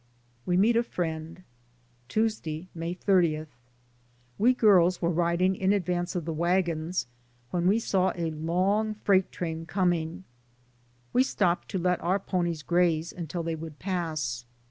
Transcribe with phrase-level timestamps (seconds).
[0.47, 1.43] WE MEET A ERIEND.
[2.09, 3.45] Tuesday, May 30.
[4.39, 7.05] We girls were riding in advance of the wagons
[7.51, 10.23] when we saw a long freight train coming.
[11.13, 14.43] We stopped to let our ponies graze until they would pass.